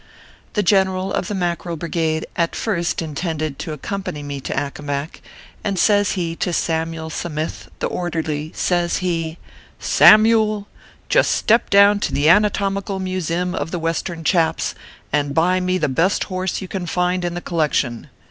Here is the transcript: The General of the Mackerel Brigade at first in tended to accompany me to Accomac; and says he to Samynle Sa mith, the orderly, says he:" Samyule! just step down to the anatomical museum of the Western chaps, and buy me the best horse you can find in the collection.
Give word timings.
The 0.53 0.63
General 0.63 1.13
of 1.13 1.27
the 1.27 1.35
Mackerel 1.35 1.77
Brigade 1.77 2.25
at 2.35 2.55
first 2.55 3.03
in 3.03 3.13
tended 3.13 3.59
to 3.59 3.71
accompany 3.71 4.23
me 4.23 4.41
to 4.41 4.51
Accomac; 4.51 5.21
and 5.63 5.77
says 5.77 6.13
he 6.13 6.35
to 6.37 6.49
Samynle 6.51 7.11
Sa 7.11 7.29
mith, 7.29 7.69
the 7.77 7.85
orderly, 7.85 8.51
says 8.55 8.97
he:" 9.05 9.37
Samyule! 9.99 10.65
just 11.07 11.29
step 11.29 11.69
down 11.69 11.99
to 11.99 12.13
the 12.13 12.29
anatomical 12.29 12.99
museum 12.99 13.53
of 13.53 13.69
the 13.69 13.77
Western 13.77 14.23
chaps, 14.23 14.73
and 15.13 15.35
buy 15.35 15.59
me 15.59 15.77
the 15.77 15.87
best 15.87 16.23
horse 16.23 16.61
you 16.63 16.67
can 16.67 16.87
find 16.87 17.23
in 17.23 17.35
the 17.35 17.39
collection. 17.39 18.09